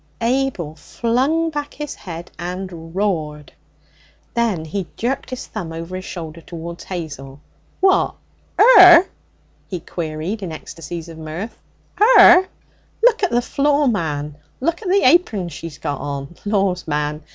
[0.21, 3.53] Abel flung back his head and roared.
[4.33, 7.39] Then he jerked his thumb over his shoulder towards Hazel.
[7.81, 8.15] 'What?
[8.59, 9.07] 'er?'
[9.67, 11.55] he queried in ecstasies of mirth.
[11.99, 12.47] ''Er?
[13.03, 14.37] Look at the floor, man!
[14.59, 16.35] Look at the apern she's got on!
[16.45, 17.21] Laws, man!